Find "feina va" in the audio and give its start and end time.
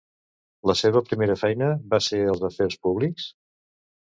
1.41-1.99